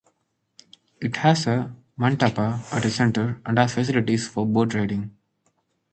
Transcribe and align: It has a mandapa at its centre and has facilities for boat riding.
It 0.99 1.17
has 1.17 1.45
a 1.45 1.75
mandapa 1.95 2.63
at 2.73 2.85
its 2.85 2.95
centre 2.95 3.39
and 3.45 3.59
has 3.59 3.75
facilities 3.75 4.27
for 4.27 4.47
boat 4.47 4.73
riding. 4.73 5.15